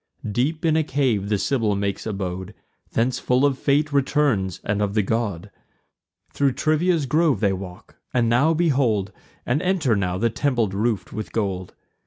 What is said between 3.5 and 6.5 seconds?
fate returns, and of the god. Thro'